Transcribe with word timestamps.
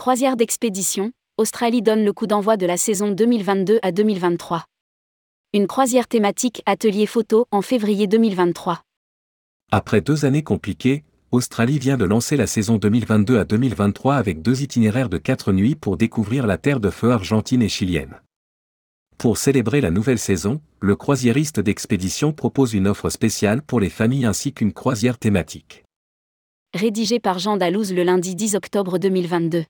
Croisière 0.00 0.38
d'expédition, 0.38 1.12
Australie 1.36 1.82
donne 1.82 2.06
le 2.06 2.14
coup 2.14 2.26
d'envoi 2.26 2.56
de 2.56 2.64
la 2.64 2.78
saison 2.78 3.10
2022 3.10 3.80
à 3.82 3.92
2023. 3.92 4.64
Une 5.52 5.66
croisière 5.66 6.08
thématique 6.08 6.62
atelier 6.64 7.04
photo 7.04 7.44
en 7.50 7.60
février 7.60 8.06
2023. 8.06 8.80
Après 9.70 10.00
deux 10.00 10.24
années 10.24 10.42
compliquées, 10.42 11.04
Australie 11.32 11.78
vient 11.78 11.98
de 11.98 12.06
lancer 12.06 12.38
la 12.38 12.46
saison 12.46 12.78
2022 12.78 13.38
à 13.38 13.44
2023 13.44 14.14
avec 14.16 14.40
deux 14.40 14.62
itinéraires 14.62 15.10
de 15.10 15.18
quatre 15.18 15.52
nuits 15.52 15.74
pour 15.74 15.98
découvrir 15.98 16.46
la 16.46 16.56
terre 16.56 16.80
de 16.80 16.88
feu 16.88 17.10
argentine 17.10 17.60
et 17.60 17.68
chilienne. 17.68 18.22
Pour 19.18 19.36
célébrer 19.36 19.82
la 19.82 19.90
nouvelle 19.90 20.18
saison, 20.18 20.62
le 20.80 20.96
croisiériste 20.96 21.60
d'expédition 21.60 22.32
propose 22.32 22.72
une 22.72 22.88
offre 22.88 23.10
spéciale 23.10 23.60
pour 23.60 23.80
les 23.80 23.90
familles 23.90 24.24
ainsi 24.24 24.54
qu'une 24.54 24.72
croisière 24.72 25.18
thématique. 25.18 25.84
Rédigé 26.72 27.20
par 27.20 27.38
Jean 27.38 27.58
Dalouse 27.58 27.92
le 27.92 28.02
lundi 28.02 28.34
10 28.34 28.54
octobre 28.54 28.96
2022. 28.96 29.64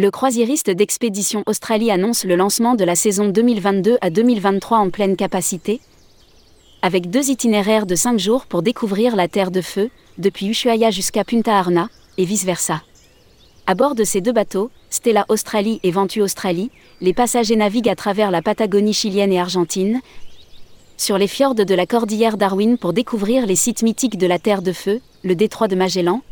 Le 0.00 0.12
croisiériste 0.12 0.70
d'expédition 0.70 1.42
Australie 1.46 1.90
annonce 1.90 2.24
le 2.24 2.36
lancement 2.36 2.76
de 2.76 2.84
la 2.84 2.94
saison 2.94 3.28
2022 3.28 3.98
à 4.00 4.10
2023 4.10 4.78
en 4.78 4.90
pleine 4.90 5.16
capacité, 5.16 5.80
avec 6.82 7.10
deux 7.10 7.30
itinéraires 7.30 7.84
de 7.84 7.96
5 7.96 8.16
jours 8.16 8.46
pour 8.46 8.62
découvrir 8.62 9.16
la 9.16 9.26
Terre 9.26 9.50
de 9.50 9.60
Feu, 9.60 9.90
depuis 10.16 10.46
Ushuaia 10.46 10.92
jusqu'à 10.92 11.24
Punta 11.24 11.58
Arna, 11.58 11.90
et 12.16 12.24
vice-versa. 12.24 12.82
À 13.66 13.74
bord 13.74 13.96
de 13.96 14.04
ces 14.04 14.20
deux 14.20 14.32
bateaux, 14.32 14.70
Stella 14.88 15.26
Australie 15.28 15.80
et 15.82 15.90
Ventu 15.90 16.22
Australie, 16.22 16.70
les 17.00 17.12
passagers 17.12 17.56
naviguent 17.56 17.90
à 17.90 17.96
travers 17.96 18.30
la 18.30 18.40
Patagonie 18.40 18.94
chilienne 18.94 19.32
et 19.32 19.40
argentine, 19.40 20.00
sur 20.98 21.16
les 21.16 21.28
fjords 21.28 21.54
de 21.54 21.74
la 21.74 21.86
cordillère 21.86 22.36
Darwin 22.36 22.76
pour 22.76 22.92
découvrir 22.92 23.46
les 23.46 23.56
sites 23.56 23.82
mythiques 23.82 24.18
de 24.18 24.26
la 24.26 24.40
Terre 24.40 24.62
de 24.62 24.72
Feu, 24.72 25.00
le 25.22 25.36
détroit 25.36 25.68
de 25.68 25.76
Magellan, 25.76 26.22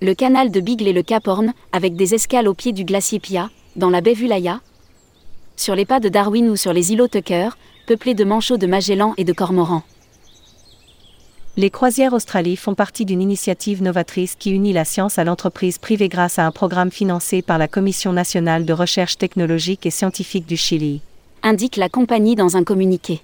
le 0.00 0.14
canal 0.14 0.52
de 0.52 0.60
Beagle 0.60 0.86
et 0.86 0.92
le 0.92 1.02
Cap 1.02 1.26
Horn, 1.26 1.52
avec 1.72 1.96
des 1.96 2.14
escales 2.14 2.48
au 2.48 2.54
pied 2.54 2.72
du 2.72 2.84
glacier 2.84 3.18
Pia, 3.18 3.50
dans 3.74 3.90
la 3.90 4.00
baie 4.00 4.14
Vulaya, 4.14 4.60
sur 5.56 5.74
les 5.74 5.84
pas 5.84 5.98
de 5.98 6.08
Darwin 6.08 6.48
ou 6.48 6.56
sur 6.56 6.72
les 6.72 6.92
îlots 6.92 7.08
Tucker, 7.08 7.50
peuplés 7.86 8.14
de 8.14 8.24
manchots 8.24 8.56
de 8.56 8.66
Magellan 8.66 9.14
et 9.16 9.24
de 9.24 9.32
cormorans. 9.32 9.82
Les 11.56 11.68
croisières 11.68 12.14
Australie 12.14 12.56
font 12.56 12.74
partie 12.74 13.04
d'une 13.04 13.20
initiative 13.20 13.82
novatrice 13.82 14.36
qui 14.36 14.52
unit 14.52 14.72
la 14.72 14.84
science 14.84 15.18
à 15.18 15.24
l'entreprise 15.24 15.78
privée 15.78 16.08
grâce 16.08 16.38
à 16.38 16.46
un 16.46 16.52
programme 16.52 16.90
financé 16.90 17.42
par 17.42 17.58
la 17.58 17.68
Commission 17.68 18.12
nationale 18.12 18.64
de 18.64 18.72
recherche 18.72 19.18
technologique 19.18 19.84
et 19.86 19.90
scientifique 19.90 20.46
du 20.46 20.56
Chili. 20.56 21.02
Indique 21.42 21.76
la 21.76 21.88
compagnie 21.88 22.36
dans 22.36 22.56
un 22.56 22.64
communiqué. 22.64 23.20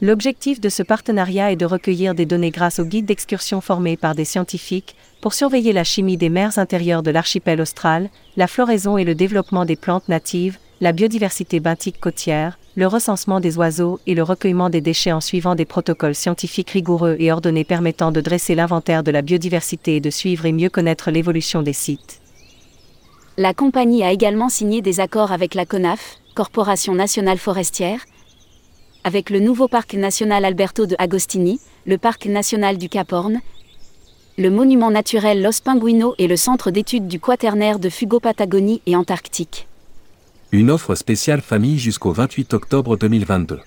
L'objectif 0.00 0.60
de 0.60 0.68
ce 0.68 0.84
partenariat 0.84 1.50
est 1.50 1.56
de 1.56 1.66
recueillir 1.66 2.14
des 2.14 2.24
données 2.24 2.52
grâce 2.52 2.78
aux 2.78 2.84
guides 2.84 3.06
d'excursion 3.06 3.60
formés 3.60 3.96
par 3.96 4.14
des 4.14 4.24
scientifiques, 4.24 4.94
pour 5.20 5.34
surveiller 5.34 5.72
la 5.72 5.82
chimie 5.82 6.16
des 6.16 6.28
mers 6.28 6.60
intérieures 6.60 7.02
de 7.02 7.10
l'archipel 7.10 7.60
austral, 7.60 8.08
la 8.36 8.46
floraison 8.46 8.96
et 8.96 9.02
le 9.02 9.16
développement 9.16 9.64
des 9.64 9.74
plantes 9.74 10.08
natives, 10.08 10.58
la 10.80 10.92
biodiversité 10.92 11.58
benthique 11.58 11.98
côtière, 11.98 12.60
le 12.76 12.86
recensement 12.86 13.40
des 13.40 13.58
oiseaux 13.58 13.98
et 14.06 14.14
le 14.14 14.22
recueillement 14.22 14.70
des 14.70 14.80
déchets 14.80 15.10
en 15.10 15.20
suivant 15.20 15.56
des 15.56 15.64
protocoles 15.64 16.14
scientifiques 16.14 16.70
rigoureux 16.70 17.16
et 17.18 17.32
ordonnés 17.32 17.64
permettant 17.64 18.12
de 18.12 18.20
dresser 18.20 18.54
l'inventaire 18.54 19.02
de 19.02 19.10
la 19.10 19.22
biodiversité 19.22 19.96
et 19.96 20.00
de 20.00 20.10
suivre 20.10 20.46
et 20.46 20.52
mieux 20.52 20.70
connaître 20.70 21.10
l'évolution 21.10 21.62
des 21.62 21.72
sites. 21.72 22.20
La 23.36 23.52
compagnie 23.52 24.04
a 24.04 24.12
également 24.12 24.48
signé 24.48 24.80
des 24.80 25.00
accords 25.00 25.32
avec 25.32 25.54
la 25.54 25.66
CONAF, 25.66 26.18
Corporation 26.36 26.94
nationale 26.94 27.38
forestière, 27.38 28.00
avec 29.04 29.30
le 29.30 29.40
nouveau 29.40 29.68
parc 29.68 29.94
national 29.94 30.44
Alberto 30.44 30.86
de 30.86 30.96
Agostini, 30.98 31.60
le 31.86 31.98
parc 31.98 32.26
national 32.26 32.78
du 32.78 32.88
Cap 32.88 33.12
Horn, 33.12 33.40
le 34.36 34.50
monument 34.50 34.90
naturel 34.90 35.42
Los 35.42 35.60
Pinguinos 35.64 36.14
et 36.18 36.28
le 36.28 36.36
centre 36.36 36.70
d'études 36.70 37.08
du 37.08 37.18
Quaternaire 37.18 37.78
de 37.78 37.88
Fugo 37.88 38.20
Patagonie 38.20 38.82
et 38.86 38.94
Antarctique. 38.94 39.66
Une 40.52 40.70
offre 40.70 40.94
spéciale 40.94 41.40
famille 41.40 41.78
jusqu'au 41.78 42.12
28 42.12 42.54
octobre 42.54 42.96
2022. 42.96 43.60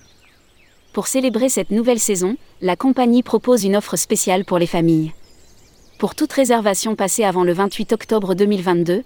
Pour 0.92 1.06
célébrer 1.06 1.48
cette 1.48 1.70
nouvelle 1.70 2.00
saison, 2.00 2.36
la 2.60 2.76
compagnie 2.76 3.22
propose 3.22 3.64
une 3.64 3.76
offre 3.76 3.96
spéciale 3.96 4.44
pour 4.44 4.58
les 4.58 4.66
familles. 4.66 5.12
Pour 5.98 6.14
toute 6.14 6.32
réservation 6.32 6.96
passée 6.96 7.24
avant 7.24 7.44
le 7.44 7.52
28 7.52 7.92
octobre 7.92 8.34
2022, 8.34 9.04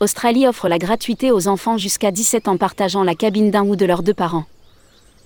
Australie 0.00 0.46
offre 0.46 0.68
la 0.68 0.78
gratuité 0.78 1.32
aux 1.32 1.48
enfants 1.48 1.76
jusqu'à 1.76 2.12
17 2.12 2.48
ans 2.48 2.56
partageant 2.56 3.02
la 3.02 3.14
cabine 3.14 3.50
d'un 3.50 3.64
ou 3.64 3.74
de 3.74 3.84
leurs 3.84 4.02
deux 4.02 4.14
parents. 4.14 4.44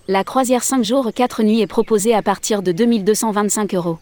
La 0.09 0.25
croisière 0.25 0.65
5 0.65 0.83
jours 0.83 1.13
4 1.15 1.45
nuits 1.45 1.61
est 1.61 1.69
proposée 1.69 2.13
à 2.13 2.23
partir 2.23 2.63
de 2.63 2.73
2225 2.73 3.73
euros. 3.77 3.99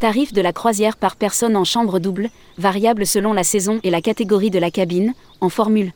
Tarif 0.00 0.32
de 0.32 0.40
la 0.40 0.52
croisière 0.52 0.96
par 0.96 1.14
personne 1.14 1.56
en 1.56 1.62
chambre 1.62 2.00
double, 2.00 2.30
variable 2.58 3.06
selon 3.06 3.32
la 3.32 3.44
saison 3.44 3.78
et 3.84 3.90
la 3.90 4.00
catégorie 4.00 4.50
de 4.50 4.58
la 4.58 4.72
cabine, 4.72 5.14
en 5.40 5.48
formule. 5.50 5.92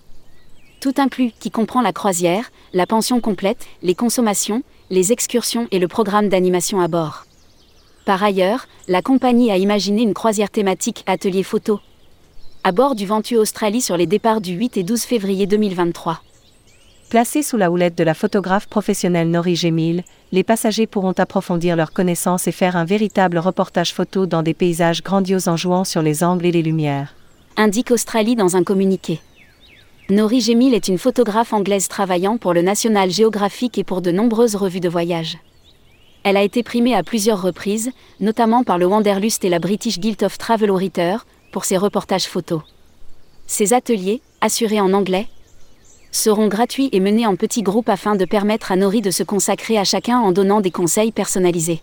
Tout 0.81 0.95
inclus, 0.99 1.33
qui 1.41 1.51
comprend 1.51 1.83
la 1.83 1.93
croisière, 1.93 2.53
la 2.73 2.87
pension 2.87 3.21
complète, 3.21 3.67
les 3.83 3.97
consommations, 3.97 4.62
les 4.89 5.11
excursions 5.11 5.67
et 5.73 5.81
le 5.81 5.89
programme 5.89 6.29
d'animation 6.29 6.81
à 6.81 6.87
bord. 6.87 7.27
Par 8.05 8.23
ailleurs, 8.23 8.69
la 8.87 9.03
compagnie 9.03 9.50
a 9.50 9.56
imaginé 9.56 10.03
une 10.03 10.15
croisière 10.15 10.50
thématique 10.50 11.03
atelier 11.06 11.43
photo. 11.43 11.81
À 12.62 12.71
bord 12.71 12.95
du 12.95 13.05
Ventu 13.05 13.37
Australie 13.37 13.83
sur 13.83 13.97
les 13.97 14.06
départs 14.06 14.41
du 14.41 14.53
8 14.53 14.77
et 14.77 14.85
12 14.85 15.03
février 15.03 15.49
2023. 15.49 16.21
Placés 17.10 17.42
sous 17.42 17.56
la 17.56 17.70
houlette 17.70 17.96
de 17.96 18.04
la 18.04 18.12
photographe 18.12 18.66
professionnelle 18.66 19.30
Nori 19.30 19.56
Gemil, 19.56 20.04
les 20.30 20.42
passagers 20.42 20.86
pourront 20.86 21.12
approfondir 21.12 21.74
leurs 21.74 21.94
connaissances 21.94 22.46
et 22.46 22.52
faire 22.52 22.76
un 22.76 22.84
véritable 22.84 23.38
reportage 23.38 23.94
photo 23.94 24.26
dans 24.26 24.42
des 24.42 24.52
paysages 24.52 25.02
grandioses 25.02 25.48
en 25.48 25.56
jouant 25.56 25.84
sur 25.84 26.02
les 26.02 26.22
angles 26.22 26.44
et 26.44 26.52
les 26.52 26.60
lumières. 26.60 27.14
Indique 27.56 27.92
Australie 27.92 28.36
dans 28.36 28.56
un 28.56 28.62
communiqué. 28.62 29.20
Nori 30.10 30.42
Gemil 30.42 30.74
est 30.74 30.88
une 30.88 30.98
photographe 30.98 31.54
anglaise 31.54 31.88
travaillant 31.88 32.36
pour 32.36 32.52
le 32.52 32.60
National 32.60 33.10
Geographic 33.10 33.78
et 33.78 33.84
pour 33.84 34.02
de 34.02 34.10
nombreuses 34.10 34.56
revues 34.56 34.80
de 34.80 34.90
voyage. 34.90 35.38
Elle 36.25 36.36
a 36.36 36.42
été 36.42 36.62
primée 36.62 36.94
à 36.94 37.02
plusieurs 37.02 37.40
reprises, 37.40 37.90
notamment 38.20 38.64
par 38.64 38.76
le 38.76 38.84
Wanderlust 38.84 39.46
et 39.46 39.48
la 39.48 39.60
British 39.60 39.98
Guild 39.98 40.22
of 40.25 40.36
Travel 40.36 40.70
Writers, 40.70 41.25
pour 41.52 41.64
ses 41.64 41.78
reportages 41.78 42.26
photos. 42.26 42.60
Ses 43.46 43.72
ateliers, 43.72 44.20
assurés 44.42 44.82
en 44.82 44.92
anglais, 44.92 45.26
seront 46.10 46.48
gratuits 46.48 46.88
et 46.92 47.00
menés 47.00 47.26
en 47.26 47.36
petits 47.36 47.62
groupes 47.62 47.88
afin 47.88 48.16
de 48.16 48.24
permettre 48.24 48.72
à 48.72 48.76
Nori 48.76 49.00
de 49.00 49.10
se 49.10 49.22
consacrer 49.22 49.78
à 49.78 49.84
chacun 49.84 50.19
en 50.19 50.32
donnant 50.32 50.60
des 50.60 50.70
conseils 50.70 51.12
personnalisés. 51.12 51.82